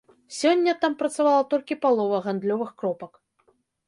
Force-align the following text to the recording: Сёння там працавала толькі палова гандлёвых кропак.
Сёння 0.35 0.73
там 0.85 0.95
працавала 1.01 1.43
толькі 1.51 1.77
палова 1.83 2.21
гандлёвых 2.25 2.73
кропак. 2.81 3.13